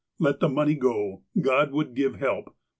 Let 0.17 0.39
the 0.39 0.49
money 0.49 0.73
go! 0.73 1.21
God 1.43 1.71
would 1.73 1.93
give 1.93 2.15
help 2.15 2.55